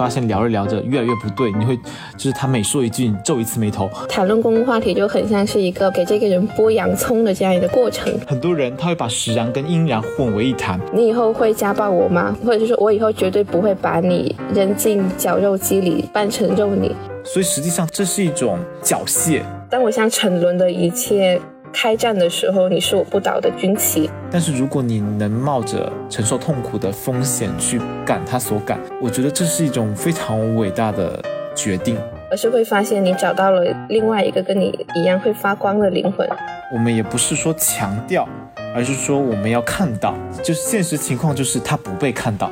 [0.00, 1.76] 发现聊着聊着越来越不对，你会
[2.16, 3.86] 就是他每说一句，你皱一次眉头。
[4.08, 8.10] 谈论公共话题就很像是一个给这个人剥洋葱的这样一个过程。
[8.26, 10.80] 很多人他会把实然跟阴然混为一谈。
[10.90, 12.34] 你以后会家暴我吗？
[12.42, 16.96] 或者就是我以后绝对不会把你扔进绞肉机里拌成肉泥。
[17.22, 19.42] 所以实际上这是一种缴械。
[19.68, 21.38] 当我向沉沦的一切。
[21.72, 24.10] 开战的时候，你是我不倒的军旗。
[24.30, 31.22] 但是如果你能冒着承受痛苦的风险去赶他所赶，我觉得这是一种非常伟大的
[31.54, 31.96] 决定。
[32.30, 36.28] 而是会发现你找到了另外一个跟你一样会发光的灵魂。
[36.72, 38.28] 我们也不是说强调，
[38.74, 42.50] 而是说我们要看到，就是现实情况就是他不被看到。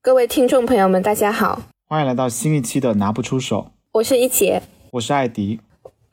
[0.00, 3.72] 各位听众朋友们，大家好，欢迎来到新一期的拿不出手。
[3.92, 4.62] 我是一杰，
[4.92, 5.60] 我是艾迪。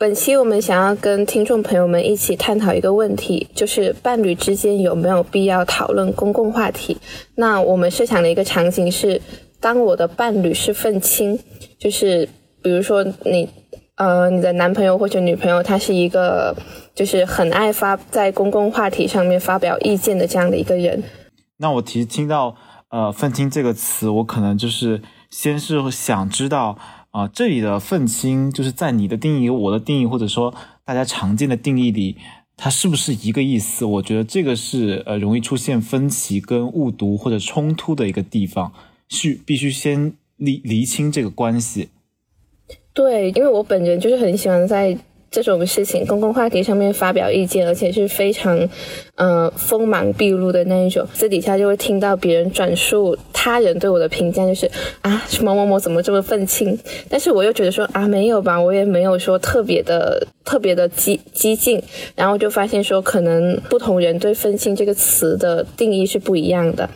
[0.03, 6.97] 本期我们想要跟听众朋友们一起探讨一个问题，就是伴侣之间有没有必要讨论公共话题？
[7.35, 9.21] 那我们设想的一个场景是，
[9.61, 11.39] 当我的伴侣是愤青，
[11.79, 12.27] 就是
[12.61, 13.47] 比如说你，
[13.95, 16.53] 呃，你的男朋友或者女朋友，他是一个
[16.93, 21.01] 就是很爱发在公共话题上面发表意见的这样的一个人。
[21.59, 22.53] 那我提听到
[22.89, 26.77] 呃愤青这个词，我可能就是先是想知道。
[27.13, 30.51] 啊，这里的愤青就是在你的定义、我的定义，或者说
[30.83, 32.17] 大家常见的定义里，
[32.57, 33.85] 它是不是一个意思？
[33.85, 38.73] 我觉得这个是呃容易出现分歧跟误读或者冲突的一个地方，
[39.09, 41.89] 是必须先厘厘清这个关系。
[42.95, 44.97] 对，因为我本人就是很喜欢在。
[45.33, 48.69] 这种事情，公共话题上面发表意见，而且是非常，
[49.15, 51.07] 呃，锋芒毕露的那一种。
[51.11, 54.69] 私底下就会听到别人转述他人对我的评价，就是
[55.01, 56.77] 啊，某某某怎么这么愤青？
[57.09, 61.81] 但是我又觉得说啊，没有吧，我也没有说特别的、特别的激激进。
[62.15, 66.87] 然后就发现说，可能不同人对“愤青”这个词的定义是不一样的。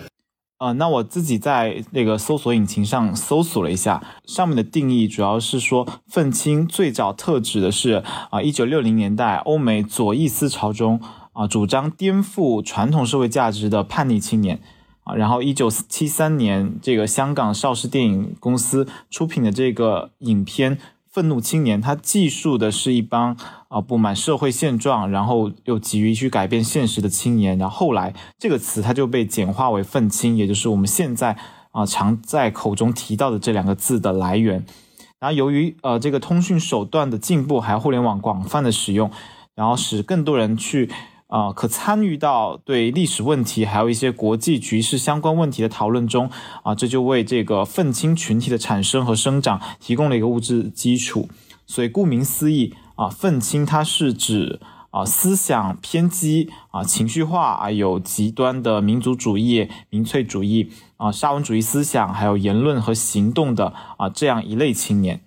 [0.57, 10.99] 啊，那我自己在那个搜索引擎上搜索了一下，上面的定义主要是说，愤青最早特指的是啊，一九六零年代欧美左翼思潮中
[11.33, 14.59] 啊，主张颠覆传统社会价值的叛逆青年
[15.03, 15.13] 啊。
[15.13, 20.79] 然后一九七三年，这个香港邵氏电影公司出品的这个影片。
[21.17, 23.35] 愤怒青年，他记述的是一帮
[23.69, 27.57] 啊不满社会现状，然后又急于去改变现实的青年。
[27.57, 31.35] 然后后来这个词他就被简化为愤青，也就是我们现在
[31.71, 34.63] 啊常在口中提到的这两个字的来源。
[35.19, 39.09] 然后由于呃这个通讯手段的进步，还有互联网广泛的使用，
[39.55, 40.91] 然后使更多人去。
[41.27, 46.29] 啊，可参与到对历史问题，还有一些国际局势相关问题的讨论中
[46.63, 51.27] 啊，这就为这个愤青群体的产生和生长提供了一个物质基础。
[51.65, 65.19] 所以顾名思义啊，愤青它是指啊思想偏激啊、情绪化啊、有极端的民族主义、民粹主义啊、沙文主义思想，还有言论和行动的啊这样一类青年。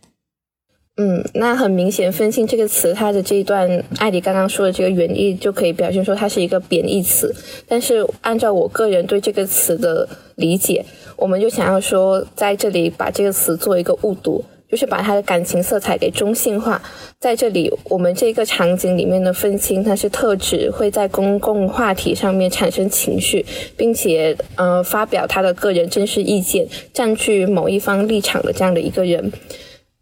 [0.97, 7.34] 嗯，那很明显，“分清”这个词，它的这一段艾迪刚刚说的这个原意，就可以表现说它是一个贬义词。
[7.67, 10.84] 但是，按照我个人对这个词的理解，
[11.17, 16.83] 我们就想要说，在这里把这个词做一个误读，就是把它的感情色彩给中性化。
[17.19, 29.33] 在这里，我们这个场景里面的“分清”，它是特指会在公共话题上面产生情绪，并且呃发表他的个人真实意见，占据某一方立场的这样的一个人。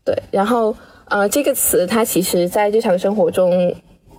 [0.09, 0.75] 对，然后。
[1.11, 3.75] 呃，这个词它其实在日常生活中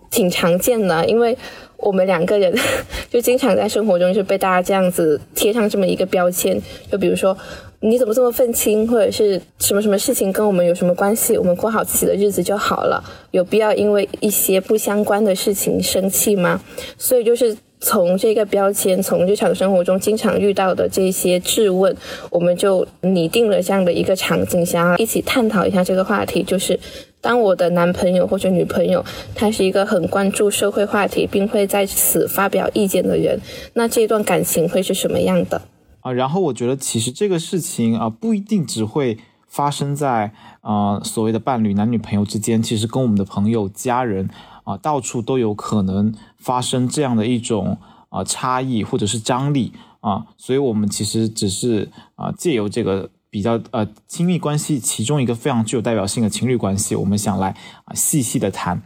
[0.09, 1.38] 挺常见的，因为
[1.77, 2.51] 我们两个人
[3.11, 6.59] 就经常在生活中就被大家这样子贴上这么一个标签，
[6.91, 7.38] 就比如说
[7.81, 11.38] 你怎么这么愤青，或者是什么什么事情跟我们有什么关系？
[11.38, 16.59] 我们过好自己的日子就好了，有必要因为一些不相关的事情生气吗？
[16.97, 17.55] 所以就是。
[17.81, 21.95] 从这个标签，从日常生活中经常遇到的这些质问，
[22.29, 26.44] 我们就拟定了这样的一个场景，想要一起探讨一下这个话题。
[26.44, 26.78] 就是
[27.22, 29.03] 当我的男朋友或者女朋友，
[29.34, 33.40] 他是一个很关注社会话题，并会在此发表意见的人，
[33.73, 35.61] 那这段感情会是什么样的？
[36.02, 39.17] 啊，然后我觉得其实这个事情啊，不一定只会
[39.47, 40.31] 发生在
[40.61, 44.29] 啊所谓的伴侣、男女朋友之间，其实跟我们的朋友、家人。
[44.66, 47.78] 啊，到处都有可能发生这样的一种
[48.09, 57.50] 啊差异或者是张力啊，所以我们其实只是啊借由这个比较呃亲密关系其中一个非常具有代表性的情侣关系，我们想来
[57.84, 58.82] 啊细细的谈。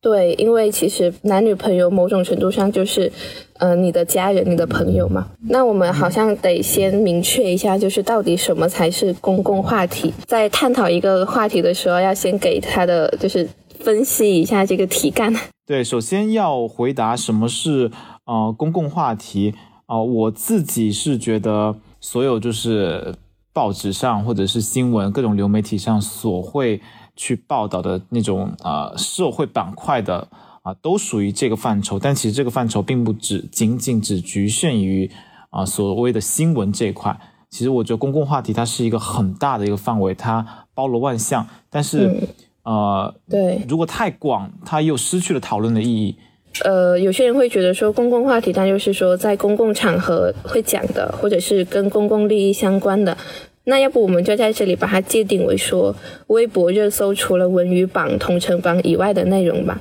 [0.00, 3.10] 对，因为其实男女朋友某种程度上就是
[3.58, 5.28] 呃你的家人、你的朋友嘛。
[5.48, 10.12] 那我们好像得先明确一下，就是到底什么才是公共话题。
[10.26, 13.48] 在探讨一个话题的时候，要先给他的就是。
[13.82, 15.34] 分析一下这个题干。
[15.66, 17.90] 对，首先要回答什么是
[18.24, 19.54] 呃公共话题
[19.86, 19.98] 啊？
[20.00, 23.14] 我自己是觉得所有就是
[23.52, 26.80] 报纸上或者是新闻各种流媒体上所会
[27.16, 30.28] 去报道的那种啊社会板块的
[30.62, 31.98] 啊，都属于这个范畴。
[31.98, 35.10] 但其实这个范畴并不只仅仅只局限于
[35.50, 37.18] 啊所谓的新闻这一块。
[37.50, 41.46] 其实我觉得公共话题它是一个很大的一个范围，它包罗万象。
[41.68, 42.28] 但是
[42.64, 46.16] 呃，对，如果太广，它又失去了讨论的意义。
[46.64, 53.16] 呃，有些人会觉得说公共话题，它就是说在公共场合会讲的，或者是跟公共利益相关的。
[53.64, 59.80] 那要不我们就在这里把它界定为说，微博热搜除了文娱榜、同城榜以外的内容吧。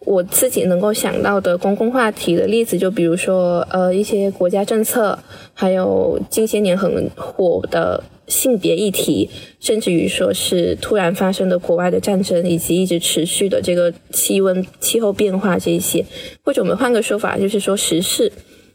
[0.00, 5.18] 我自己能够想到的公共话题的例子，就比如说呃一些国家政策，
[5.54, 8.02] 还有近些年很火的。
[8.28, 9.28] 性别议题，
[9.58, 16.04] 甚至于说是突然发生的国外的战争，以及一直持续的这个气温、气候变化这一些，
[16.44, 18.30] 或者我们换个说法，就是说时事，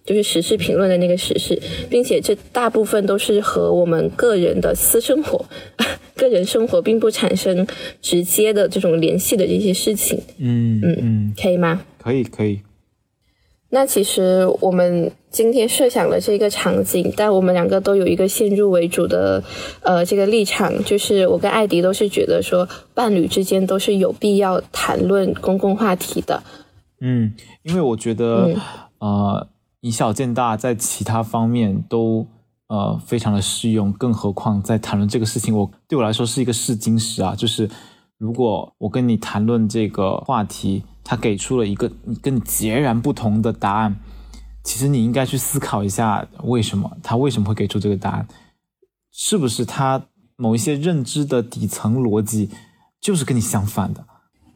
[0.06, 5.46] 就是时事评论的那个时事，并且这大部分都是和我们个人的私生活、
[6.18, 7.66] 个人生活并不产生
[8.02, 10.20] 直接的这种联系的这些事情。
[10.40, 11.82] 嗯嗯嗯，可以吗？
[12.02, 12.60] 可以可以。
[13.75, 19.44] 那其实我们今天设想的这个场景，但我们两个都有一个先入为主的，
[19.81, 26.44] 呃，这个立场，就是我跟艾迪都是觉得说，伴侣之间都是有必要谈论公共话题的。
[27.02, 27.34] 嗯，
[27.64, 28.56] 因为我觉得，
[29.00, 29.48] 呃，
[29.81, 32.28] 以小见大，在其他方面都
[32.68, 37.68] 呃非常的适用，更何况在谈论这个事情，我对我来说是一个试金石啊，就是
[38.20, 40.84] 如果我跟你谈论这个话题。
[41.04, 44.00] 他给出了一个你跟你截然不同的答案，
[44.64, 48.28] 其实你应该去思考一下，为什么他为什么会给出这个答案？
[49.12, 52.50] 是不是他某一些认知的底层逻辑
[53.00, 54.06] 就是跟你相反的？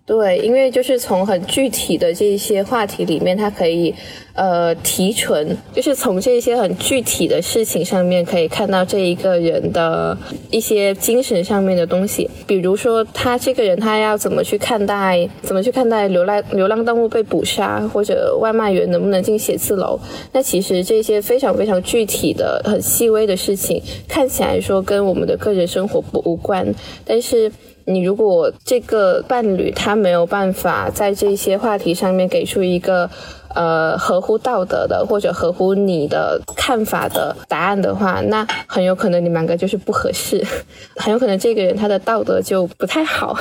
[0.07, 3.93] 对，因为就是从很具体的这些话题里面，它可以
[4.35, 10.17] 呃提纯，就是从这些很具体的事情上面可以看到这一个人的
[10.49, 12.29] 一些精神上面的东西。
[12.47, 19.99] 比如说，他这个人他要怎么去看待，怎么去看待流浪流浪动物被捕杀，或者外卖员能不能进写字楼？
[20.31, 26.73] 那其实这些非常非常具体的、很细微的事情，看起来说跟我们的个人生活不无关，
[27.03, 27.51] 但是。
[27.87, 33.09] 你如果这个伴侣他没有办法在这些话题上面给出一个
[33.55, 40.45] 呃合乎道德的或者合乎你的看法的答案的话，那很有可能你们两个就是不合适，
[40.97, 43.37] 很有可能这个人他的道德就不太好。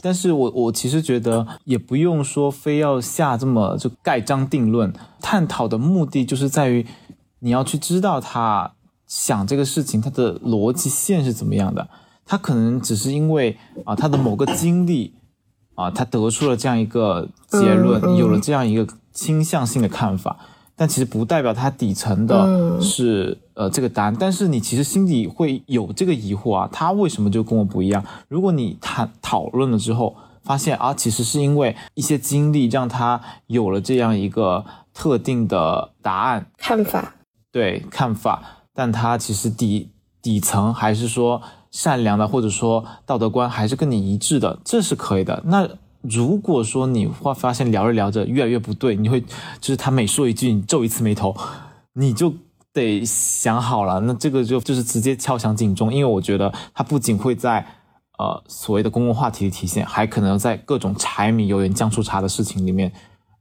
[0.00, 6.86] 但是我我其实觉得也不用说非要下这么就盖章定论，探讨的目的就是在于
[7.40, 8.72] 你要去知道他
[9.06, 11.88] 想这个事情他的逻辑线是怎么样的。
[12.24, 15.14] 他可能只是因为啊，他的某个经历
[15.74, 20.38] 啊，他得出了这样一个结论，有了这样一个倾向性的看法，
[20.76, 24.16] 但其实不代表他底层的是呃这个答案。
[24.18, 28.04] 但是你其实心里会有这个疑惑啊，他为什么就跟我不一样？
[28.28, 34.64] 如果你谈讨论了之后，发现啊，其实是因为一些经历让他有了这样一个
[34.94, 37.14] 特定的答案看法，
[37.50, 38.42] 对看法，
[38.72, 39.90] 但他其实底
[40.22, 41.42] 底层还是说。
[41.72, 45.42] 善良的，或者说道德观还是跟你一致的，这是可以的。
[45.46, 45.68] 那
[46.02, 51.34] 如果说你会发现聊着聊着越来越不对，你会就是他每说一句，你皱一次眉头，
[51.94, 52.34] 你就
[52.72, 54.00] 得想好了。
[54.00, 57.66] 那这个就就是直接敲响警钟，因为我觉得他不仅会在
[58.18, 62.92] 呃所谓的公共话题的体现，还可能在各种柴米油盐酱醋茶的事情里面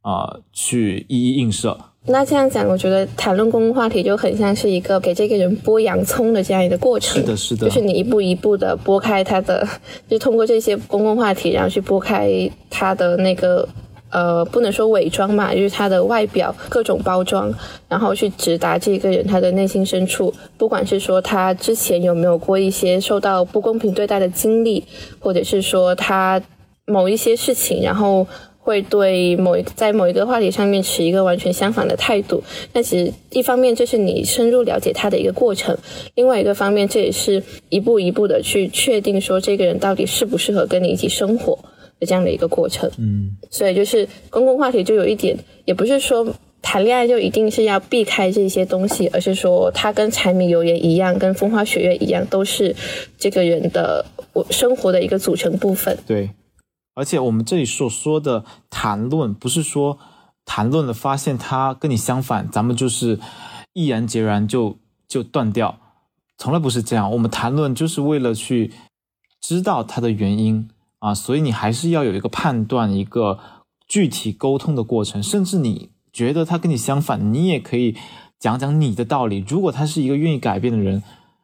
[0.01, 1.77] 啊去一一映射。
[2.07, 7.21] 那这样讲，我觉得谈论公共话题就很像是一个给这个人剥洋葱的这样一个过程。
[7.21, 9.67] 是的，是的，就是你一步一步的剥开他的，
[10.09, 13.67] 就通过这些公共话题，然后去剥开他的那个
[14.09, 17.53] 呃，不能说伪装嘛，就是他的外表各种包装，
[17.87, 20.33] 然后去直达这个人他的内心深处。
[20.57, 24.83] 不管是说他之前有没有过一些受到不公平对待的经历，
[25.19, 26.41] 或者是说他
[26.87, 28.25] 某一些事情，然后。
[28.63, 35.75] 会对某一在某一个话题上面持一个完全相反的态度，那其实一方面这是你深入了解他的一个过程，
[36.13, 41.57] 另外一个方面这也是一步一步的去确定说这个人到底适不适合跟你一起生活
[41.99, 42.89] 的这样的一个过程。
[42.99, 46.27] 嗯，所以就是公共话题就有一点，也不是说
[46.61, 52.75] 谈恋爱就一定是要避开这些东西，而是说它跟柴米油盐一样，跟风花雪月一样，都是
[53.17, 55.97] 这个人的我生活的一个组成部分。
[56.05, 56.29] 对。
[56.93, 59.97] 而且我们这里所说的谈论，不是说
[60.45, 63.19] 谈论了发现他跟你相反，咱们就是
[63.73, 65.79] 毅然决然就就断掉，
[66.37, 67.09] 从来不是这样。
[67.11, 68.73] 我们谈论就是为了去
[69.39, 70.69] 知道他的原因
[70.99, 73.39] 啊，所以你还是要有一个判断，一个
[73.87, 75.23] 具体沟通的过程。
[75.23, 77.95] 甚至你觉得他跟你相反，你也可以
[78.37, 79.45] 讲讲你的道理。
[79.47, 81.01] 如果他是一个愿意改变的人，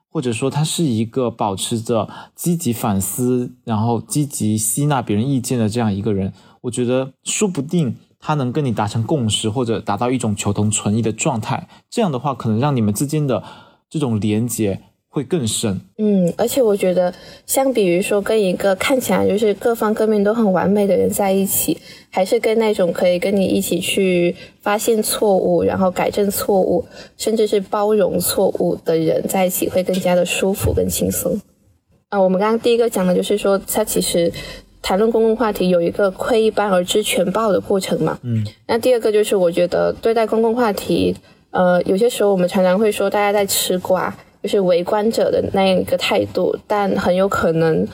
[0.10, 11.68] 或者说他是一个保持着积极反思，然后积极吸纳别人意见的这样一个人，我觉得说不定他能跟你达成共识，或者达到一种求同存异的状态。
[11.90, 13.44] 这样的话，可能让你们之间的
[13.90, 14.82] 这种连接。
[15.18, 17.12] 会更深，嗯，而且我觉得，
[17.48, 21.76] 相比于说跟一个看起来就是各方各面都很完美的人在一起，
[22.12, 26.86] 还是跟那种可以跟你一起去发现错误，然后改正错误，
[27.18, 31.42] 甚至是包容错误的人在一起，会更加的舒服、更轻松。
[32.10, 34.32] 啊，我们刚刚第一个讲的就是说，他其实
[34.84, 41.16] 谈论公共话题有一个窥一斑而知全豹的过程嘛，嗯，那第二个就是我觉得对待公共话题，
[41.50, 44.16] 呃，有些时候我们常常会说大家在吃瓜。
[44.48, 47.86] 就是围观者的那样一个态度，但很有可能，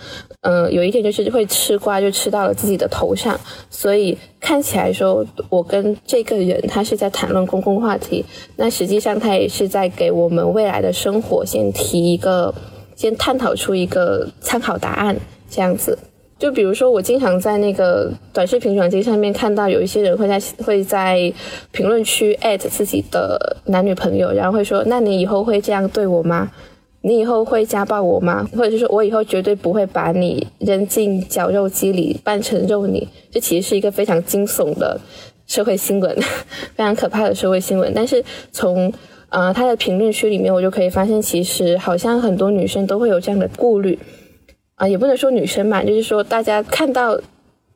[0.41, 3.39] 嗯，有一天就是会吃瓜，就吃到了自己的头上。
[3.71, 8.23] 所以看起来说，我跟这个人他是在谈论公共话题，
[8.55, 12.53] 那实际上他也是在给我们未来的生活先提一个，
[12.95, 15.17] 先探讨出一个参考答案，
[15.49, 15.97] 这样子。
[16.43, 21.31] 就比如说，我经常在那个短视频软件上面看到有一些人会在会在
[21.71, 26.51] 评论区艾特自己的男女朋友，然后会说：“那你以后会这样对我吗？
[26.99, 28.45] 你以后会家暴我吗？
[28.57, 34.99] 或者是说我以后绝对不会把你扔进绞肉机里拌成肉泥。”这其实是一个非常惊悚的
[35.47, 36.13] 社会新闻，
[36.75, 37.89] 非常可怕的社会新闻。
[37.95, 38.21] 但是
[38.51, 38.91] 从
[39.29, 43.97] 呃他的评论区里面，我就可以发现，其实好像很多女生都会有这样的顾虑。
[44.87, 47.19] 也不能说女生吧，就是说大家看到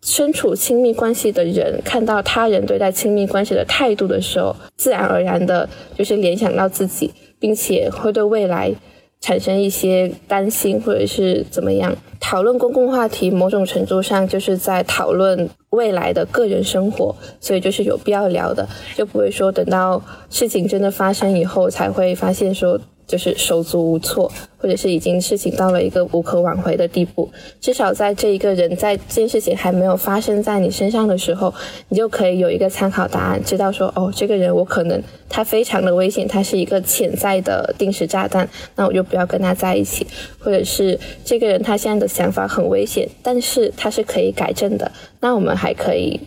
[0.02, 8.74] 身处亲密关系的人，看到他人对待亲密关系的态度的时候，自然而然的就是联想到自己，并且会对未来
[9.20, 11.96] 产生一些担心或者是怎么样。
[12.20, 22.80] 讨论公共话题，某种程度上就是在讨论未来的个人生活，所以就是有必要聊的，就不会说等到事情真的发生以后才会发现说。
[23.08, 27.30] 就是手足无措，或者是已经事情到了一个无可挽回的地步。
[27.62, 31.54] 至少在这一个人在这件事情还没有发生在你身上的时候，
[31.88, 40.06] 你就可以有一个参考答案，知道说哦，这个人我可能他非常的危险，他是一个潜在的定时炸弹，那我就不要跟他在一起。
[40.38, 46.20] 或者是这个人他现在的想法很危险，但是他是可以改正的，那我们还可以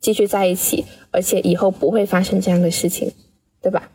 [0.00, 3.10] 继续在一起，而且以后不会发生这样的事情，
[3.60, 3.90] 对吧？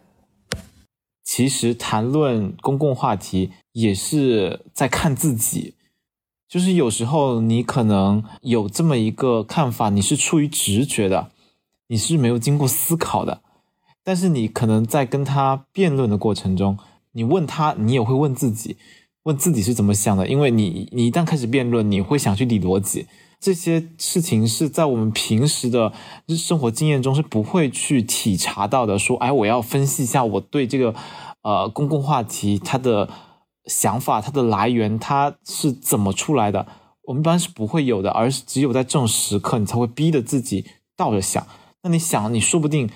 [1.36, 5.74] 其实谈论公共话题也是在看自己，
[6.48, 11.32] 就是有时候你可能有这么一个看法，你是出于直觉的，
[11.88, 13.42] 你是没有经过思考的。
[14.04, 16.78] 但是你可能在跟他辩论的过程中，
[17.14, 18.78] 你问他，你也会问自己，
[19.24, 20.28] 问自己是怎么想的。
[20.28, 23.08] 因为你你一旦开始辩论，你会想去理逻辑，
[23.44, 25.92] 这些事情是在我们平时的
[26.30, 28.98] 生活经验中是不会去体察到的。
[28.98, 30.96] 说，哎，我要分析一下我对这个。
[31.46, 33.10] 呃，公共话题它的
[33.66, 36.66] 想法、它的来源，它是怎么出来的？
[37.04, 40.64] 我们一般是不会有的，而是只有在这种时刻，你才会逼着自己
[40.96, 41.46] 倒着想。
[41.82, 42.90] 那你想，你说不定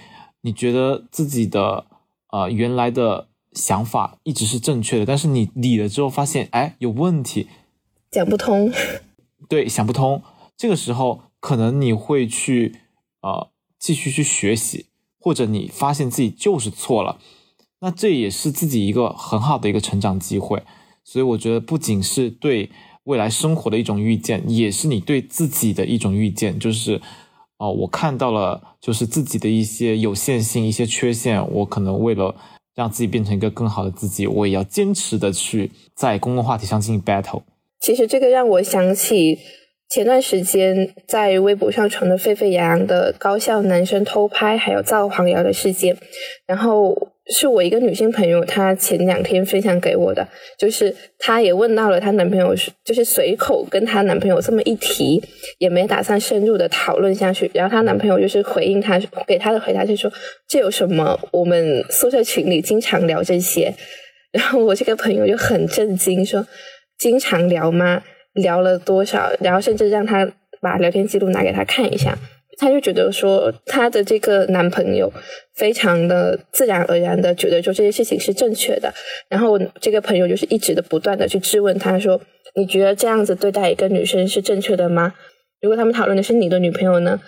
[0.44, 1.88] 你觉得自己的
[2.32, 7.50] 呃原来的想法一直是正确的，但是你理了之后发现，哎，有问题，
[8.10, 8.72] 讲不通。
[9.50, 10.22] 对，想不通。
[10.58, 12.76] 这个时候，可能你会去
[13.22, 13.50] 呃
[13.80, 14.88] 继续去学习，
[15.20, 17.20] 或者你发现自己就是错了。
[17.80, 20.64] 那这也是自己一个很好的一个成长机会，
[21.04, 22.72] 所以我觉得不仅是对
[23.04, 26.58] 未来生活的一种预见，也是你对自己的一种预见。
[26.58, 27.00] 就是，
[27.58, 32.36] 哦，我看到了，就是自己的一些有限性、一些缺陷，我可能为了
[32.74, 37.44] 让自己变成一个更好的自己，我也要坚持的去在公共话题上进行 battle。
[37.80, 39.38] 其实这个让我想起
[39.90, 45.96] 前段时间在微博上传的沸沸扬扬的高校男生偷拍还有造黄谣的事件，
[46.46, 47.12] 然后。
[47.30, 50.26] 是我一个女性朋友，她前两天分享给我的，
[50.58, 55.22] 就是她也问到了她男朋友，就是随口跟她男朋友这么一提，
[55.58, 57.52] 也没打算深入的讨论下去。
[57.54, 60.10] 然后她男朋友就是回应她，给她的回答是说
[60.48, 61.20] ：“这有什么？
[61.34, 63.74] 我们宿舍群里经常聊这些。”
[64.32, 66.48] 然后我这个朋友就很震惊，说
[66.98, 68.02] ：“经常聊吗？
[68.38, 70.28] 聊了多少？”然后甚至让他
[70.62, 72.18] 把聊天记录拿给他看一下。
[72.60, 75.14] 他就觉得说，他的这个男朋友
[75.54, 78.92] 非常的自然而然的觉得说这些事情是正确的，
[79.30, 82.20] 然后这个朋友就是一直的不断的去质问他说，
[82.56, 85.14] 你觉得这样子对待一个女生是正确的吗？
[85.62, 87.20] 如果他们讨论的是你的女朋友呢？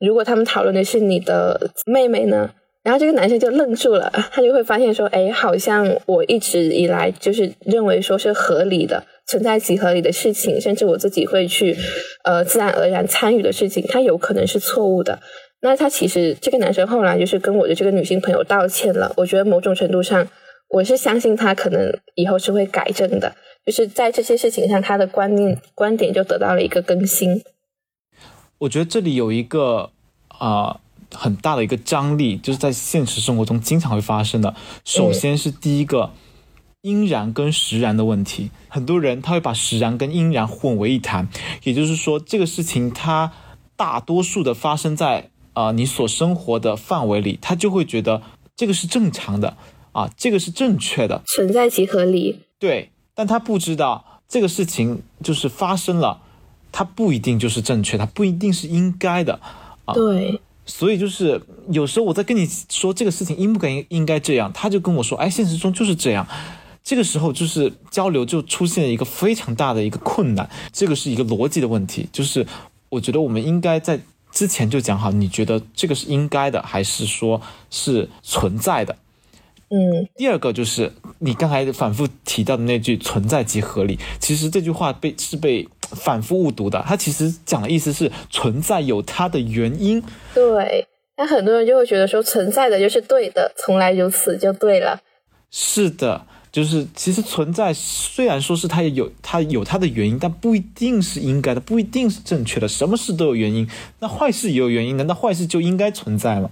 [0.00, 2.50] 如果他们讨论的是你的妹妹呢？
[2.82, 9.04] 然后这个男生就愣住了， 他就会发现说，哎，好像我一直以来就是认为说是合理的。
[9.26, 11.76] 存在即合理的事情，甚至我自己会去，
[12.24, 15.20] 呃，自然而然参与的事情，它有可能是错误的。
[15.64, 19.12] 那他其实这个男生后来就是跟我的这个女性朋友道歉了。
[19.16, 20.26] 我觉得某种程度上，
[20.68, 23.32] 我是相信他可能以后是会改正的，
[23.64, 27.42] 就是在这些事情上，他的观念观点就得到了一个更新。
[28.58, 29.90] 我觉得这里有一个
[30.26, 30.80] 啊
[31.14, 34.52] 很大的一个张力，就是在现实生活中经常会发生的。
[34.84, 36.10] 首先是第一个
[36.82, 41.28] 阴然跟实然的问题，很多人他会把实然跟阴然混为一谈，
[41.62, 43.32] 也就是说这个事情它
[43.74, 45.30] 大多数的发生在。
[45.54, 48.22] 啊，你所生活的范围里，他就会觉得
[48.56, 49.58] 这个是正常的
[49.92, 52.40] 啊，这个是正确的，存在即合理。
[52.58, 56.22] 对，但他不知道这个事情就是发生了，
[56.72, 59.38] 它不一定就是正确，它不一定是应该的
[59.84, 59.92] 啊。
[59.92, 66.26] 对，所以就是有时候我在跟你说这个事情应不应应该这样，他就跟我说，哎，现实中就是这样。
[66.82, 72.46] 这个时候就是交流就出现了一个非常大的一个困难，这个是一个逻辑的问题，就是
[72.88, 74.00] 我觉得我们应该在。
[74.32, 78.96] 之前就讲好，你觉得这个是应该的，还是说是存在的？
[79.68, 86.82] 嗯，第二个就是你刚才反复提到的那句“存在即合理”，其实这句话被是被反复误读的。
[86.88, 90.02] 它其实讲的意思是存在有它的原因。
[90.32, 94.98] 对，那很多人就会觉得说存在的就是对的，从来如此就对了。
[95.50, 96.24] 是的。
[96.52, 102.68] 就是其实存在，虽然说是它也有它有它的原因，但不一定是应该的，不一定是正确的。
[102.68, 103.66] 什么事都有原因，
[104.00, 106.50] 那坏事也有原因，难道坏事就应该存在吗？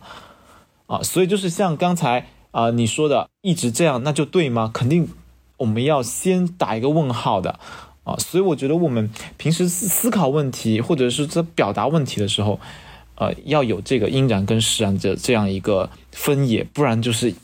[0.87, 4.71] 啊，所以就是像刚才啊你说的，一直这样那就对吗？
[4.73, 5.07] 肯定
[5.59, 7.61] 我们要先打一个问号的
[8.05, 8.17] 啊。
[8.17, 12.59] 所以我觉得我们平时思思考问题，或者是在表达问题的时候，
[13.17, 17.35] 呃，要有这个应然跟实然的这样一个分野，不然就是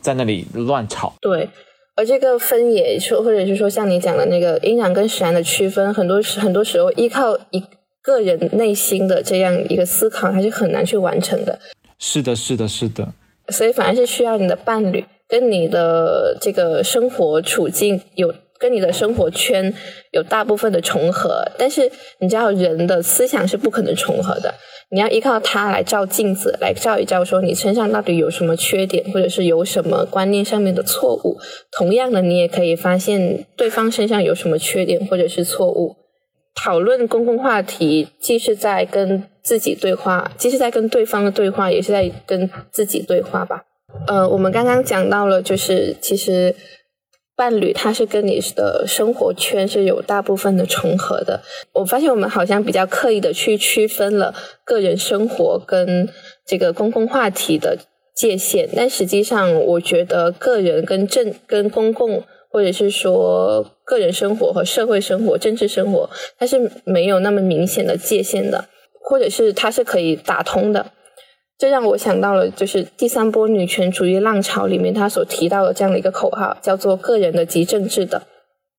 [0.00, 1.12] 在那里乱吵。
[1.20, 1.50] 对。
[1.96, 7.60] 而这个分野说，或者是说像你讲的那个阴阳跟实然的区分，很多时很多时候依靠一
[8.02, 11.58] 个人内心的这样一个思考，还是很难去完成的。
[11.98, 13.08] 是的，是的，是的。
[13.48, 18.32] 所以反而是需要你的伴侣跟你的这个生活处境有。
[18.58, 19.72] 跟你的生活圈
[20.12, 21.90] 有大部分的重合，但是
[22.20, 24.54] 你知道人的思想是不可能重合的。
[24.88, 31.36] 你要依靠它来照镜子，来照一照，说你身上到底有什么缺点，或者是有什么观念上面的错误。
[31.72, 35.96] 同样的，你也可以发现对方身上有什么缺点或者是错误。
[36.54, 43.64] 讨论公共话题，既是在跟自己对话，既是在跟对方的对话，也是在跟自己对话吧。
[44.06, 46.54] 呃，我们刚刚讲到了，就是其实。
[47.36, 51.42] 伴侣他是跟你的生活圈是有大部分的重合的。
[51.72, 56.08] 我发现我们好像比较刻意的去区分了个人生活跟
[56.46, 57.76] 这个公共话题的
[58.14, 68.64] 界限，但实际上我觉得个人跟政跟公共或者是说个人生活和社会生活、政治生活，它是没有那么明显的界限的，
[69.02, 70.86] 或者是它是可以打通的。
[71.58, 78.22] 这让我想到了，就是第三波女权主义浪潮里面，他所提到的这样的一个口号，叫做“个人的及政治的”。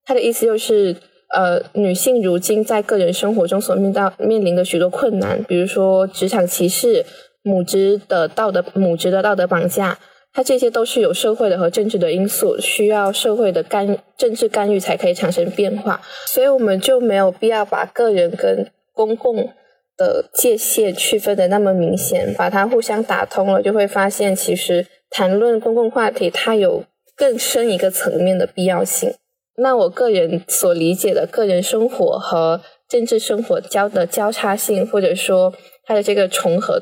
[0.06, 0.94] 他的意思就是，
[1.34, 7.04] 呃，女性如今在个人生活中所面到面临的许多困难，比如说职场歧视、
[7.42, 9.98] 母职的道德、母职的道德绑架，
[10.32, 16.00] 它这些都是有社会的和政治的因素，需要社会的干政治干预才可以产生变化。
[16.28, 19.50] 所以我们就没有必要把个人跟公共。
[19.98, 26.84] 的界限区分的那么明显，把它互相打通了，就会发现其实谈论公共话题，它有
[27.16, 29.12] 更深一个层面的必要性。
[29.56, 35.52] 那我个人所理解的个人生活和政治生活交的交叉性，或者说
[35.84, 36.80] 它的这个重合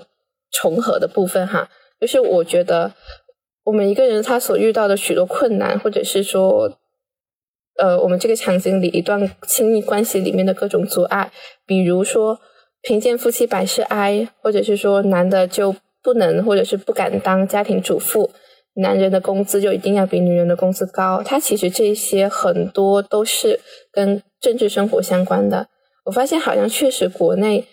[0.52, 2.92] 重合的部分，哈，就是我觉得
[3.64, 6.78] 我们一个人他所遇到的许多困难，或者是说，
[7.78, 11.32] 呃，我们这个场景里一段亲密关系里面的各种阻碍，
[11.64, 12.38] 比如说。
[12.86, 18.30] 贫贱夫妻百事哀，或者是说男的就不能或者是不敢当家庭主妇，
[18.74, 21.20] 男人的工资就一定要比女人的工资高。
[21.20, 23.58] 他其实这些很多都是
[23.90, 25.66] 跟政治生活相关的。
[26.04, 27.66] 我发现好像确实国内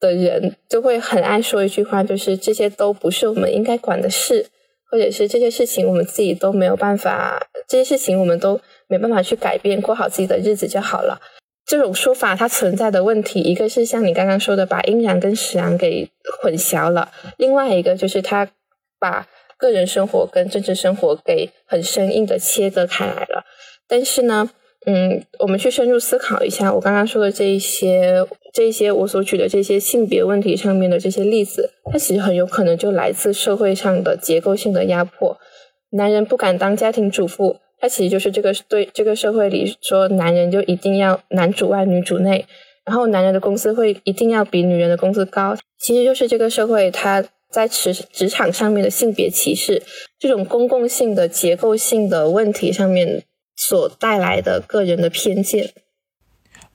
[0.00, 4.48] 的人就会很爱说一句话，就是这些都不是我们应该管的事，
[4.90, 11.20] 或者是这些事情我们自己都没有办法，这些事情我们都没办法去改变，过好自己的日子就好了。
[11.68, 16.08] 这种说法它存在的问题，一个是像你刚刚说的，把阴阳跟实阳给
[16.40, 18.50] 混淆了；另外一个就是他
[18.98, 19.28] 把
[19.58, 23.44] 个人生活跟政治生活给很生硬的切割开来了。
[23.86, 24.48] 但是呢，
[24.86, 35.36] 嗯，我们去深入思考一下，我刚刚说的这一些、这些我所举的这些性别问题上面的这些例子，它其实很有可能就来自社会上的结构性的压迫。
[35.90, 37.58] 男人不敢当家庭主妇。
[37.80, 42.44] 它其实就是这个对这个社会里说，男人就一定要男主外女主内，
[42.84, 49.80] 然后男人的工资会一定要比女人的工资高，其实就是这个社会它在职职场上面的性别歧视
[50.18, 53.22] 这种公共性的结构性的问题上面
[53.54, 55.70] 所带来的个人的偏见。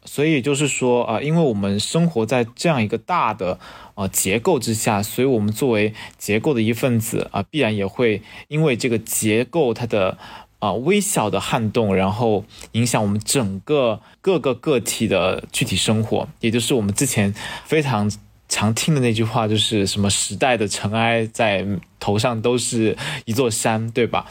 [0.06, 3.58] 所以就是说啊，因为我们生活在这样一个大的
[3.96, 10.18] 呃结构之下，所以我们作为结构的一份子啊，必然也会因为这个结构它的。
[10.64, 18.10] 啊，微小的撼动，然后影响我们整个各个个体的具体生活，也就是我们之前非常
[18.48, 21.68] 常听的那句话，就是什么时代的尘埃在
[22.00, 22.96] 头上都是
[23.26, 24.26] 一座山，对吧？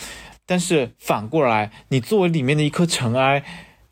[0.47, 3.45] 但是反过来，你作为里面的一颗尘埃，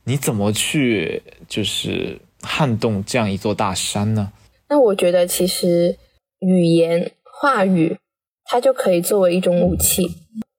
[0.04, 4.32] 你怎么去就是撼动这样一座大山呢？
[4.70, 5.98] 那我觉得，其实
[6.38, 7.98] 语言话语
[8.46, 10.08] 它就可以作为一种武器。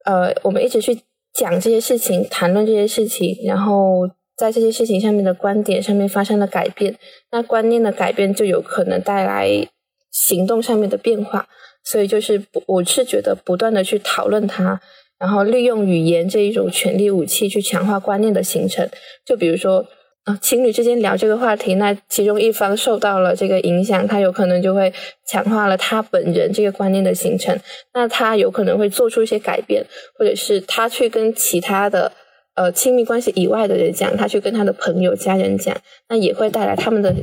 [0.06, 1.02] 呃，我们一直去。
[1.34, 6.96] 讲这些事情，谈论这些事情，然后在这些事情上面的观点上面发生了改变，
[7.32, 9.67] 那观念的改变就有可能带来
[10.12, 11.48] 行动上面的变化。
[11.84, 14.80] 所以就是我是觉得不断的去讨论它，
[15.17, 18.89] 然后利用语言这一种权力武器去强化观念的形成。
[19.26, 19.86] 就比如说。
[20.24, 24.94] 啊，情侣之间聊这个话题，那其中一方受到了这个影响，他有可能就会
[25.28, 27.60] 强化了他本人这个观念的形成，
[27.96, 29.84] 那他有可能会做出一些改变，
[30.20, 32.12] 或者是他去跟其他的
[32.54, 35.76] 呃亲密关系以外的人讲，他去跟他的朋友、家人讲，
[36.08, 37.16] 那也会带来他们的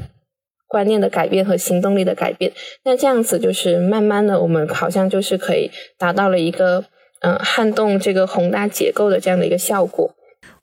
[0.66, 2.50] 观念的改变和行动力的改变。
[2.84, 6.84] 那这样子就是慢慢的，我们好像就是可以达到了一个
[7.20, 10.16] 嗯撼动这个宏大结构的这样的一个效果。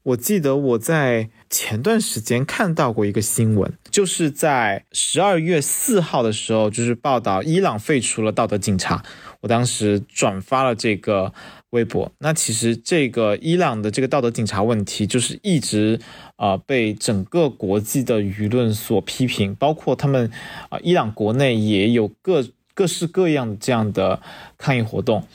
[0.05, 1.29] 我记得我在。
[1.47, 9.05] 前段时间看到过一个新闻，就是在十二月四号的时候，就是报道伊朗废除了道德警察。
[9.39, 11.31] 我当时转发了这个
[11.69, 12.11] 微博。
[12.17, 15.97] 那其实这个伊朗的这个道德警察问题，就是一直
[16.35, 20.29] 啊被整个国际的舆论所批评，包括他们
[20.67, 24.19] 啊伊朗国内也有各各式各样的这样的
[24.57, 25.25] 抗议活动。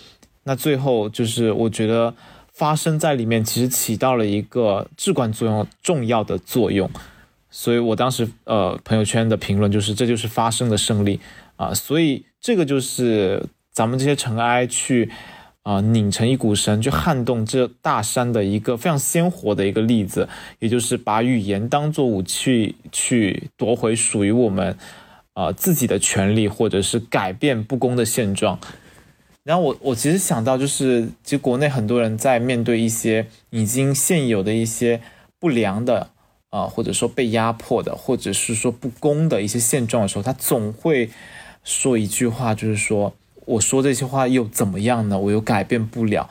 [0.43, 2.15] 那最后就是我觉得。
[2.61, 6.91] 发生在里面，其实起到了一个至关作用、重要的作用，
[7.51, 11.19] 所以我当时呃朋友圈的评论就是这就是发生的胜利
[11.57, 13.43] 啊，所以这个就是
[13.73, 15.11] 咱们这些尘埃去
[15.63, 24.77] 啊拧成一股绳，去撼动这大山的一个非常鲜活的一个例子，也就是把语言当做武器去夺回属于我们
[25.33, 28.59] 啊自己的权利，或者是改变不公的现状。
[29.51, 35.01] 然后我我其实想到，就是其实国内很多人在面对一些已经现有的一些
[35.41, 36.09] 不良的
[36.51, 41.11] 啊，或者说被压迫的，或者是说不公的一些现状的时候，他总会
[41.65, 43.13] 说一句话，就是说
[43.45, 45.19] 我说这些话又怎么样呢？
[45.19, 46.31] 我又改变不了。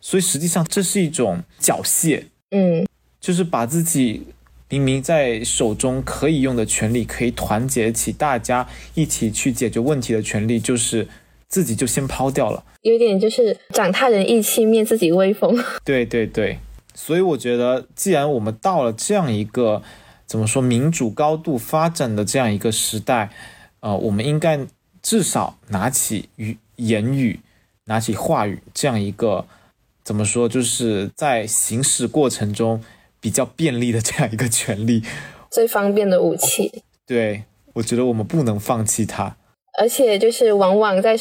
[0.00, 2.86] 所以实际上这是一种缴械，嗯，
[3.20, 4.22] 就是把自己
[4.68, 11.08] 明明在手中可以用的权利，可以团结起大家一起去解决问题的权利，就是。
[11.48, 15.56] 自己就先抛掉了，有点就是长他人意气，灭自己威风。
[15.84, 16.58] 对对对，
[16.94, 19.82] 所以我觉得，既然我们到了这样一个
[20.26, 23.30] 怎么说民主高度发展的这样一个时代，
[23.80, 24.58] 呃，我们应该
[25.00, 27.38] 至少拿起语言语，
[27.84, 29.46] 拿起话语这样一个
[30.02, 32.82] 怎么说，就是在行驶过程中
[33.20, 35.02] 比较便利的这样一个权利，
[35.50, 36.82] 最方便的武器。
[37.06, 39.36] 对，我觉得我们不能放弃它。
[39.78, 41.16] 而且就是往往在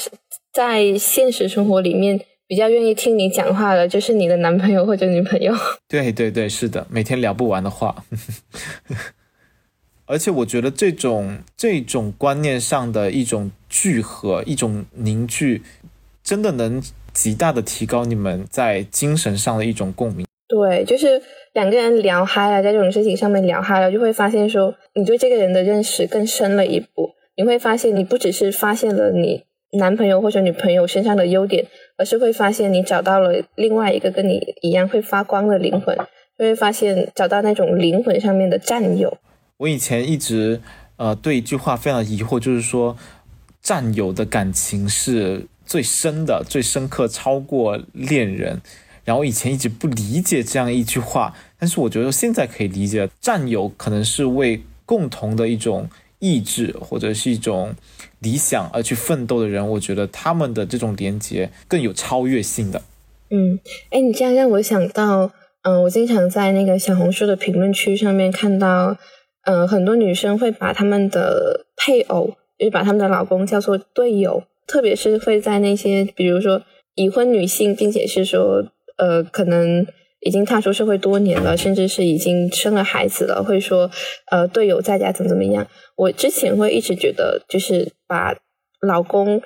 [0.53, 5.53] 在现实生活里面比较愿意听你讲话的，就是你的男朋友或者女朋友。
[5.89, 8.03] 对对对，是的，每天聊不完的话。
[10.07, 15.63] 而且我觉得这种这种观念上的一种聚合、一种凝聚，
[16.23, 20.27] 真的能极大的提高你们在精神上的一种共鸣。
[20.47, 21.19] 对，就是
[21.53, 27.15] 两个人聊嗨了，在这种事情上面聊嗨了，就会发现说你对这个人的认识更深了一步。
[27.37, 29.43] 你会发现，你不只是发现了你
[29.77, 31.65] 男朋友或者女朋友身上的优点，
[31.97, 35.95] 而是会发现你找到了另外一个跟你一样会发光的灵魂，
[36.39, 39.17] 就会发现找到那种灵魂上面的战友。
[39.57, 40.61] 我以前一直
[40.95, 42.95] 呃对一句话非常疑惑，就是说
[43.61, 48.61] 战友的感情是最深的、最深刻，超过恋人。
[49.03, 55.89] 然后以前一直不理解这样一句话，但是我觉得现在可以理解，战友可能是为共同的一种。
[56.25, 57.75] 意志或者是一种
[58.19, 62.81] 理想而去奋斗的人，我觉得他们的这种连接更有超越性的。
[63.29, 63.59] 嗯，
[63.91, 68.97] 哎，你这样让我想到，嗯，我经常在那个小红书的评论区上面看到，
[69.43, 76.63] 嗯，很多女生会把他们的配偶，就是把他们的老公叫做队友，特别是会在那些比如说
[76.95, 78.65] 已婚女性，并且是说，
[78.97, 79.85] 呃，可能。
[80.25, 83.89] 已经踏出社会多年了，甚至是已经生了孩子了，会说
[84.31, 85.67] 呃队友在家怎么怎么样。
[85.95, 88.35] 我之前会一直觉得，就是把
[88.81, 89.39] 老公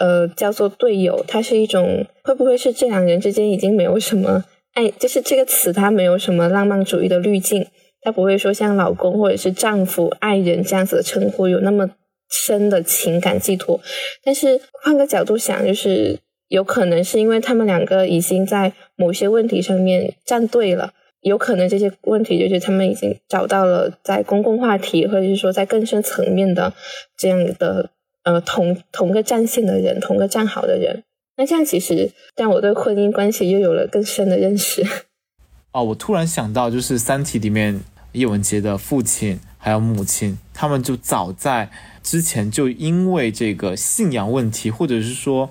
[0.00, 7.64] 呃叫做队友，它是一种会不会是这两人之间已经没有什么爱，就是这个词它没有什么浪漫主义的滤镜，
[8.02, 11.88] 它不会说像老公或者是丈夫、爱人这样子的称呼有那么
[12.28, 13.80] 深的情感寄托。
[14.24, 20.92] 但是换个角度想，就是有可能是因为他们两个已经在某些问题上面站队了。
[21.20, 26.72] 有可能这些问题就是他们已经找到了在公共话题，或者是说在更深层面的
[27.16, 27.90] 这样的
[28.22, 31.02] 呃同同个战线的人，同个战好的人。
[31.36, 34.84] 那这样其实让我对婚姻关系又有了更深的认识。
[35.72, 37.80] 哦，我突然想到，就是《三体》里面
[38.12, 41.68] 叶文洁的父亲还有母亲，他们就早在
[42.00, 45.50] 之前就因为这个信仰问题，或者是说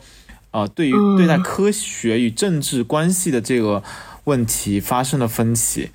[0.57, 3.83] 呃对于对待科学与政治关系的这个。
[4.27, 5.89] 问题发生了分歧，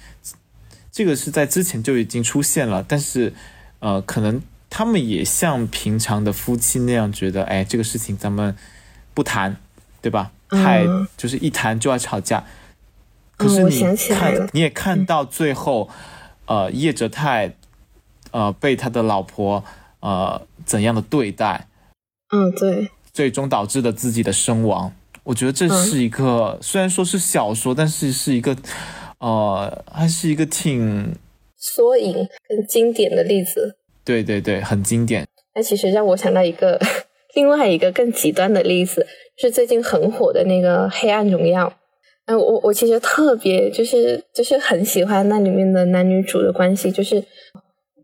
[0.91, 3.35] 这个是在之前就已经出现了，但是，
[3.81, 8.57] 呃，可能他们也像平常的夫妻那样觉得，哎，这个事情咱们
[9.13, 9.59] 不谈，
[10.01, 10.33] 对吧？
[10.49, 10.87] 太
[11.19, 12.43] 就是一谈就要吵架。
[13.37, 13.83] 可是你
[14.15, 15.91] 看，你也看到最后，
[16.47, 17.55] 呃，叶哲泰，
[18.31, 19.63] 呃，被他的老婆，
[20.01, 21.69] 呃，怎样的对待？
[22.31, 22.91] 嗯，对。
[23.13, 24.93] 最终导致了自己的身亡。
[25.25, 28.57] 我觉得这是一个，虽然说是小说，但是是一个，
[29.19, 31.15] 呃，还是一个挺
[31.57, 32.15] 缩影、
[32.49, 33.77] 很经典的例子。
[34.05, 35.25] 对对对，很经典。
[35.55, 36.81] 那其实让我想到一个
[37.35, 41.69] 另外一个更极端的例子，是最近很火的那个《黑暗荣耀》。
[42.25, 47.21] 哎，我我其实特别就是就是很喜欢那里面的男女主的关系，就是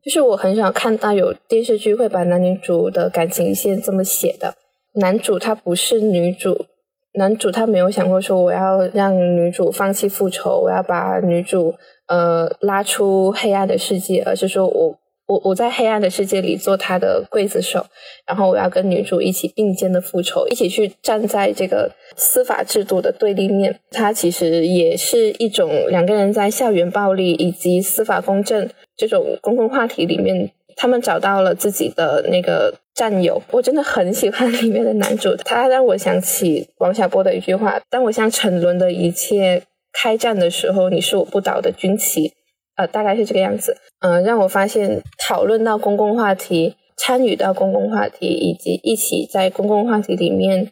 [0.04, 4.54] 就是我很少看到有电视剧会把男女主的感情线这么写的。
[4.98, 6.66] 男主他不是女主。
[7.14, 11.74] 男主他没有想过说我要让女主放弃复仇，我要把女主
[12.06, 17.84] 呃拉出黑暗的世界，而是说我我我在黑暗的世界里做他的刽子手，
[18.26, 23.80] 然后我要跟女主一起并肩的复仇，一起去站在这个司法制度的对立面。
[23.90, 30.52] 它其实也是一种两个人在校园暴力以及司法公正这种公共话题里面。
[30.80, 42.32] 他们找到了自己的那个战友，我真的很喜欢里面的男主，他让我想起王小波的一句话：“当我向沉沦的一切开战的时候，你是我不倒的军旗。”
[42.78, 43.76] 呃，大概是这个样子。
[43.98, 50.70] 嗯，让我发现讨论到公共话题、参与到公共话题，以及一起在公共话题里面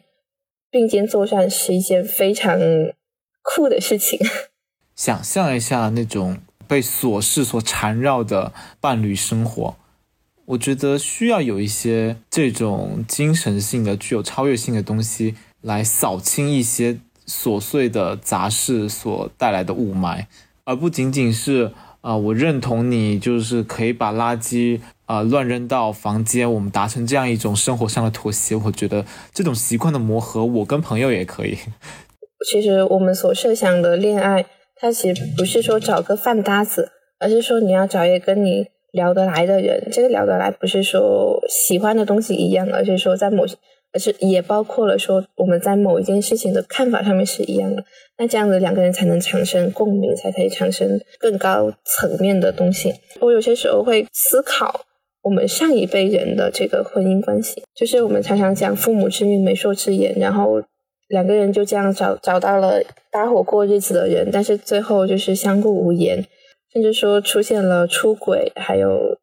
[0.71, 2.57] 并肩作战，是一件非常
[3.41, 4.17] 酷的事情。
[4.95, 9.75] 想象一下那种被琐事所缠绕的伴侣生活。
[10.47, 20.25] 我觉得需要有一些这种精神性的、具有超越性的东西来扫清一些琐碎的杂事所带来的雾霾，
[20.63, 28.55] 而不仅仅是啊，我认同你，就是可以把垃圾啊乱扔到房间，我们达成这样一种生活上的妥协。
[28.55, 31.57] 我觉得这种习惯的磨合，我跟朋友也可以。
[32.49, 34.45] 其实我们所设想的恋爱，
[34.79, 38.67] 它其实不是说找个饭搭子，而是说你要找一个跟你。
[38.97, 43.55] 聊得来的人，这个聊得来不是说喜欢的东西一样，而是说在某些，
[43.93, 47.83] 而是也包括了说我们在某一件事情的看法上面是一样的。
[48.17, 52.91] 那这样子两个人才能产生共鸣，才可以产生更高层面的东西。
[53.21, 54.81] 我有些时候会思考
[55.21, 60.61] 我们上一辈人的这个婚姻关系，就是我们常常讲父母之命媒妁之言，然后
[61.09, 62.81] 两个人就这样找找到了
[63.11, 66.25] 搭伙过日子的人，但是最后就是相顾无言。
[66.77, 69.17] 甚至说出现了出轨，还有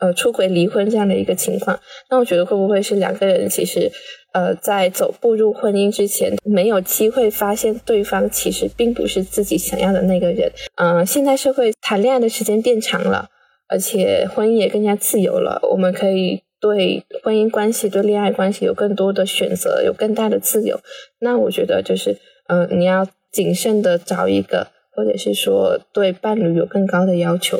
[0.00, 3.92] 呃出轨离婚这样的一个情况，那我觉得会不会是两个人其实
[4.32, 10.50] 呃在走步入婚姻之前，没有机会发现对方其实并不是自己想要的那个人。
[10.76, 13.28] 嗯，现在社会谈恋爱的时间变长了，
[13.68, 20.80] 而且婚姻也更加自由了，我们可以对婚姻关系、对恋爱关系有更多的选择，有更大的自由。
[21.20, 22.16] 那我觉得就是
[22.48, 24.68] 嗯，你要谨慎的找一个。
[24.98, 27.56] 或者是说对伴侣有更高的要求，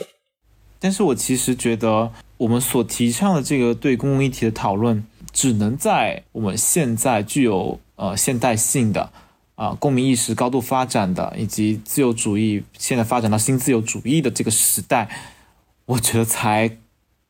[0.81, 9.09] 但是我其实觉得我们所提倡的这个对公共议题的讨论，只能在我们现在具有呃现代性的
[9.55, 15.09] 啊公民意识高度发展的，以及自由主义现在发展到新自由主义的这个时代，
[15.87, 16.77] 我觉得才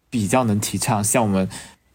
[0.09, 1.05] 比较能提倡。
[1.05, 1.47] 像我们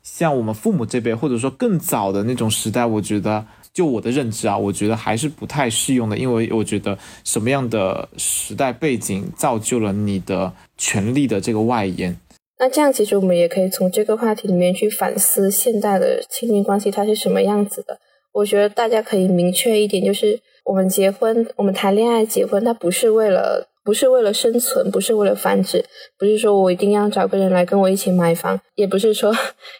[0.04, 3.48] 像我们父母这辈，或者说更早的那种时代，我觉得。
[3.74, 12.16] 就我的认知啊，我觉得还是不太适用的，因为我觉得什么样的时代背景造就了你的权利的这个外延。
[12.60, 18.00] 那这样其实我们也可以从这个话题里面去反思现代的亲密关系它是什么样子的。
[18.32, 23.68] 我觉得大家可以明确一点，就是我们结婚，我们谈恋爱结婚，它不是为了。
[23.84, 25.84] 不是为了生存，不是为了繁殖，
[26.18, 29.34] 不是说我一定要找个人来跟我一起买房，也不是说，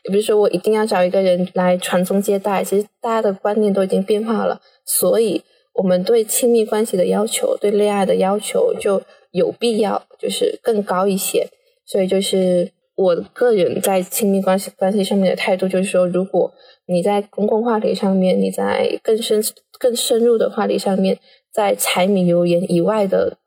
[0.04, 2.62] 也不是说我一定要找一个人来传宗接代。
[2.64, 5.42] 其实大家的观念都已经变化了，所以
[5.76, 11.48] 我们对亲密关系的要求，对恋爱的要求就有必要就是更高一些。
[11.86, 16.52] 所以就是我个人在亲密关系关系上面的态度，就是说，如果
[16.88, 19.42] 你在公共话题上面，你在更深
[19.80, 21.18] 更深入的话题上面，
[21.54, 23.38] 在柴米油盐以外的。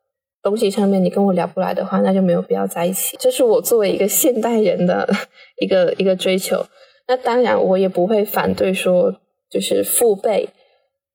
[0.47, 3.17] 东西上面你跟我聊不来的话，那就没有必要在一起。
[3.19, 5.05] 这是我作为一个现代人的
[5.59, 6.65] 一个一个追求。
[7.09, 9.13] 那当然，我也不会反对说，
[9.49, 10.47] 就是父辈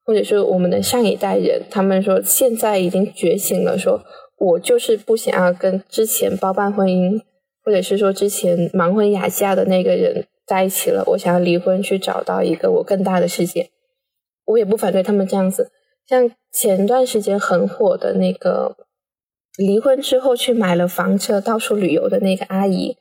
[0.05, 4.03] 或者是我们的上一代人，他们说现在已经觉醒了，说
[4.37, 7.19] 我就是不想要跟之前包办婚姻，
[7.65, 13.71] 或者是说之前盲婚哑嫁的那个人在一起了，我想要离婚，去找到一个我更大的世界。
[14.45, 15.71] 我也不反对他们这样子。
[16.07, 18.77] 像前段时间很火的那个。
[19.57, 22.97] 离婚之后去买了房车到处旅游的那个阿姨，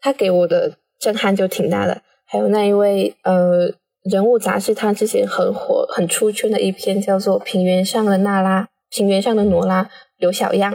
[0.00, 2.02] 她给我的震撼就挺大的。
[2.26, 10.74] 还有那一位呃人物杂志，他之前很火、很出圈的一篇叫做《平原上的娜拉》，平原上的罗拉，刘小样，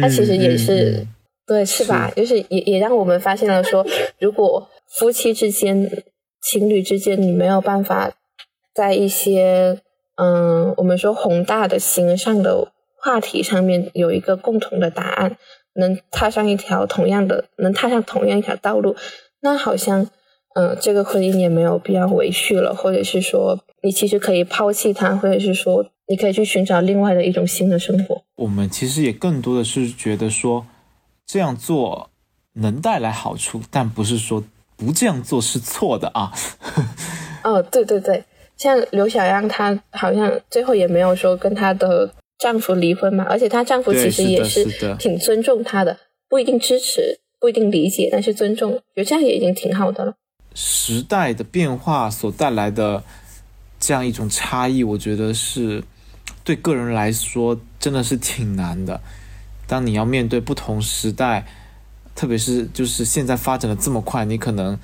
[0.00, 1.06] 他其实也是
[1.46, 2.10] 对，是吧？
[2.14, 3.84] 就是也也让我们发现了说，
[4.20, 5.90] 如果夫妻之间、
[6.40, 8.12] 情侣之间，你没有办法
[8.74, 9.80] 在一些
[10.16, 12.72] 嗯，我们说宏大的形上的。
[13.08, 15.38] 话题上面有一个共同的答案，
[15.76, 18.94] 能踏上一条同样的，能踏上同样一条道路，
[19.40, 20.06] 那好像，
[20.54, 28.22] 嗯，这个婚姻也没有必要维续了，或者是说，你其实可以抛弃它，或者是说，你可以去寻找另外的一种新的生活。
[28.36, 30.66] 我们其实也更多的是觉得说，
[31.24, 32.10] 这样做
[32.56, 34.44] 能带来好处，但不是说
[34.76, 36.30] 不这样做是错的啊。
[37.42, 38.22] 哦，对对对，
[38.58, 42.12] 像刘小样，他好像最后也没有说跟他的。
[42.38, 44.64] 丈夫离婚嘛，而且她丈夫其实也是
[44.98, 45.98] 挺尊重她的，
[46.28, 50.14] 不一定支持，不一定理解，但是尊重，觉得这样也已经挺好的了。
[50.54, 53.02] 时代的变化所带来的
[53.80, 55.82] 这样一种差异，我觉得是
[56.44, 59.00] 对个人来说真的是挺难的。
[59.66, 61.46] 当你要面对不同时代，
[62.14, 64.78] 特别是就是现在发展的这么快，你可能。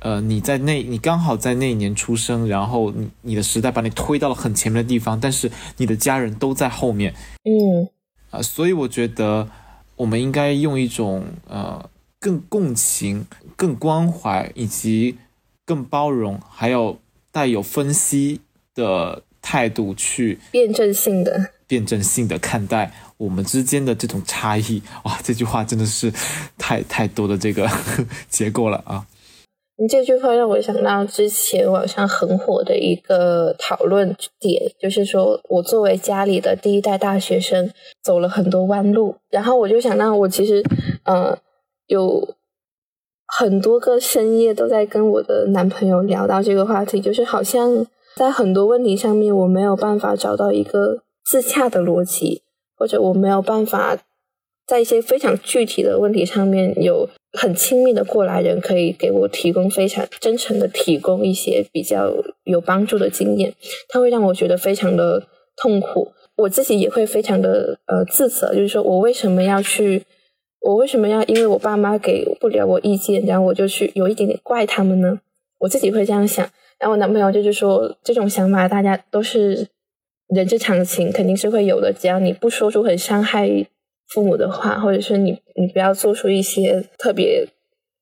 [0.00, 7.88] 呃，你在那，你刚好在那一年出生，然后你你的时代把你推到了很前面的地方，但是你的家人都在后面，嗯，
[8.30, 9.48] 啊，所以我觉得
[9.96, 11.88] 我们应该用一种呃
[12.20, 15.16] 更共情、更关怀以及
[15.64, 16.98] 更包容，还有
[17.32, 18.40] 带有分析
[18.74, 24.82] 的态度去辩证性的辩证性的看待我们之间的这种差异。
[25.04, 26.12] 哇，这句话真的是
[26.58, 27.68] 太太多的这个
[28.28, 29.06] 结构了啊。
[29.78, 37.70] 你这句话让我想到之前网上很火的一个讨论点，就是说我作为家里的第一代大学生，
[38.02, 40.62] 走了很多弯路，然后我就想到我其实，
[41.04, 41.38] 呃，
[41.88, 42.26] 有
[43.26, 52.44] 很多个深夜都在跟我的男朋友聊到这个话题，就是好像在很多问题上面我没有办法找到一个自洽的逻辑，
[52.78, 53.98] 或者我没有办法
[54.66, 57.08] 在一些非常具体的问题上面有。
[57.32, 62.10] 很亲密的过来人可以给我提供非常真诚的提供一些比较
[62.44, 63.52] 有帮助的经验，
[63.90, 65.22] 他会让我觉得非常的
[65.54, 70.02] 痛苦，我自己也会非常的呃自责，就是说我为什么要去，
[70.60, 75.20] 我为什么要因为我爸妈给不了我意见，然后我就去有一点点怪他们呢？
[75.58, 76.48] 我自己会这样想，
[76.78, 79.68] 然后我男朋友就是说这种想法大家都是
[80.28, 83.66] 人之常情，肯定是会有的，只要你不说出很伤害。
[84.08, 87.48] 父母的话，或者是你，你不要做出一些特别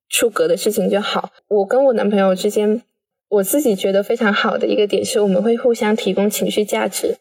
[0.08, 1.30] 出格的事情就好。
[1.48, 2.82] 我跟我男朋友之间，
[3.28, 7.16] 我自己觉得非常好的一个点是，我们会互相提供情绪价值。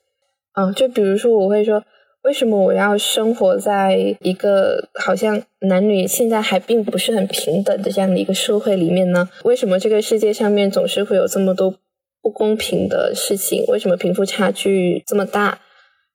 [0.52, 1.84] 啊，就比如说，我会说，
[2.24, 9.30] 为什么我要生活在一个好像男女现在还并不是很平等的这样的一个社会里面呢？
[9.44, 11.76] 为什么这个世界上面总是会有这么多
[12.22, 13.66] 不公平的事情？
[13.68, 15.60] 为什么贫富差距这么大？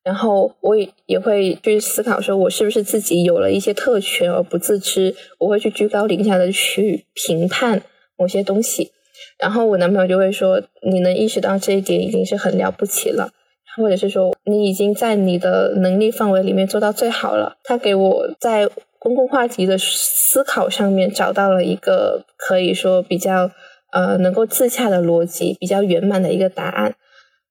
[0.09, 5.15] 然后我也也会去思考，说我是不是自己有了一些特权而不自知？
[5.37, 7.83] 我会去居高临下的去评判
[8.17, 8.91] 某些东西。
[9.39, 13.29] 然后我男朋友就会说：“你能意识到这一点已经是很了不起了，
[13.77, 18.67] 或者是说你已经在你的能力范围里面做到最好了。”他给我在
[18.99, 23.51] 公共话题的思考上面找到了一个可以说比较
[23.93, 26.95] 呃能够自洽的逻辑，比较圆满的一个答案。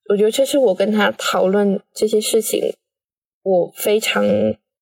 [0.09, 2.73] 我觉得这是我跟他讨论这些事情，
[3.43, 4.25] 我非常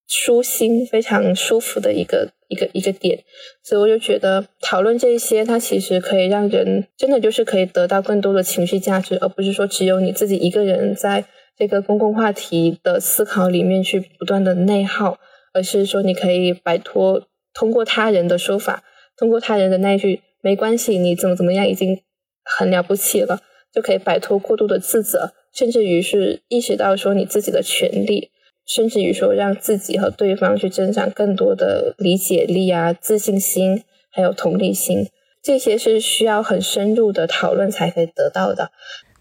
[0.08, 3.24] 舒心、非常舒服的一个一个一个点，
[3.64, 11.26] 所以我就觉得讨论这些，它其实可以让人真的就是可以得到更多的情绪价值，而不是说只有你自己一个人在
[11.58, 15.18] 这个公共话题的思考里面去不断的内耗，
[15.54, 18.84] 而是说你可以摆脱通过他人的说法，
[19.18, 22.02] 通过他人的那一句“没关系，你怎么怎么样已经
[22.44, 23.42] 很了不起了”，
[23.76, 28.32] 就可以摆脱过度的自责，甚至于是意识到说你自己的权利，
[28.66, 35.10] 甚至于说让自己和对方去增长更多的理解力啊、自信心，还有同理心，
[35.44, 38.72] 这些是需要很深入的讨论才可以得到的。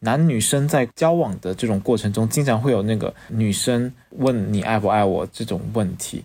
[0.01, 6.23] 男女生在交往的这种过程中，经常会有那个女生问你爱不爱我这种问题。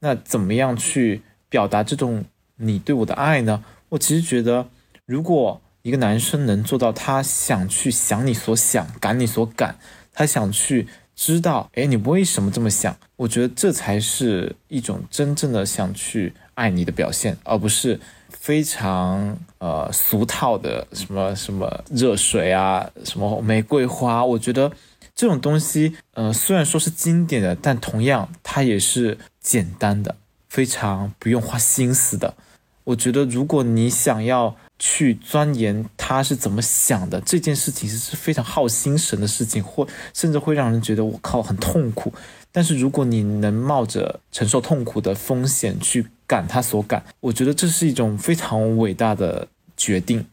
[0.00, 2.24] 那怎么样去表达这种
[2.56, 3.64] 你对我的爱呢？
[3.88, 4.66] 我其实觉得，
[5.06, 9.76] 如果一个男生能做到，他想去想你所想，感你所感，
[10.12, 12.96] 他想去知道，哎，你为什么这么想？
[13.16, 18.00] 我觉得这才是一种真正的想去爱你的表现，而不是。
[18.34, 24.72] 非常呃俗套的什么什么热水啊，什么玫瑰花，我觉得
[25.14, 30.16] 这种东西，呃，虽然说是经典的，但同样它也是简单的，
[30.48, 32.34] 非常不用花心思的。
[32.82, 42.12] 我觉得如果你想要去钻研他是怎么想的，这件事情是是非常耗心神的事情，或甚至会让人觉得我靠很痛苦。
[42.50, 49.46] 但是如果你能冒着承受痛苦的风险去感他所感，我觉得这是一种非常伟大的
[49.76, 50.26] 决定。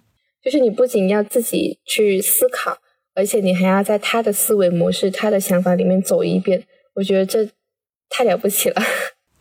[0.44, 2.80] 就是你不仅要自己去思考，
[3.14, 6.66] 而且你还要在他的思维模式、他的想法里面走一遍。
[6.96, 7.48] 我觉得这
[8.10, 8.82] 太了不起了。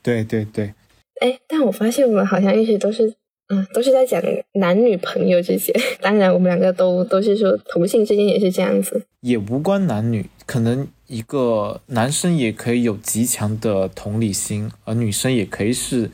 [0.02, 0.74] 对对对。
[1.20, 3.16] 哎，但我发现我们好像一直都是。
[3.50, 4.22] 嗯，都是在讲
[4.52, 5.72] 男女朋友这些。
[6.02, 10.26] 当然，我们两个都都是说同性之间也是这样子，也无关男女。
[10.44, 16.10] 可能一个男生也可以有极强的同理心，而女生也可以是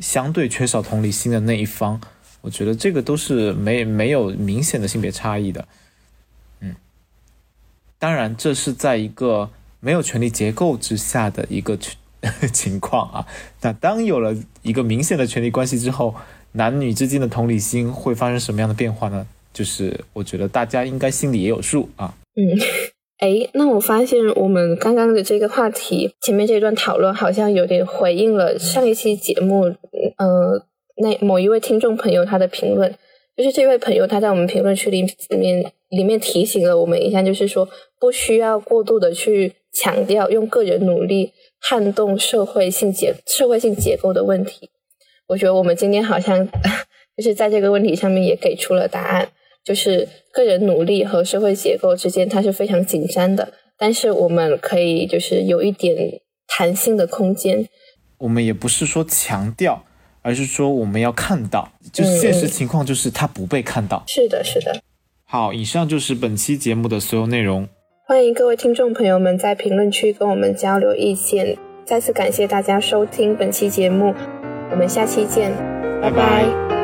[0.00, 1.98] 相对缺少同理心的那一方。
[2.42, 5.66] 我觉得这个都是没没有明显的性别差异的。
[6.60, 6.76] 嗯，
[7.98, 9.48] 当然，这是在一个
[9.80, 11.78] 没有权力结构之下的一个
[12.52, 13.26] 情况啊。
[13.62, 16.14] 那当有了一个明显的权力关系之后。
[16.56, 19.26] 男女之间的同理心会发生什么样的变化呢？
[19.52, 22.14] 就是我觉得大家应该心里也有数啊。
[22.34, 22.58] 嗯，
[23.18, 29.64] 哎，那我发现我们刚刚的这个话题，前面这段讨论好像有点回应了上一期节目，
[30.18, 30.62] 呃，
[30.96, 32.94] 那某一位听众朋友他的评论，
[33.36, 37.66] 就是这位朋友他在我们评论区里里面里面提醒了我们一下，就是说
[37.98, 44.68] 不需要过度的去强调用个人努力撼动社会性结社会性结构的问题。
[45.28, 46.46] 我觉得我们今天好像
[47.16, 49.28] 就是在这个问题上面也给出了答案，
[49.64, 57.66] 就是个人努力和社会结构之间它是非常紧张的，但是我们可以就是有一点弹性的空间。
[58.18, 59.84] 我们也不是说强调，
[60.22, 64.04] 而是说我们要看到，就是现实情况就是它不被看到。
[64.06, 64.80] 是的，是的。
[65.24, 67.68] 好，以上就是本期节目的所有内容。
[68.06, 71.58] 欢迎各位听众朋友们在评论区跟我们交流意见。
[71.84, 74.14] 再次感谢大家收听本期节目。
[74.70, 75.52] 我们下期见，
[76.00, 76.75] 拜拜。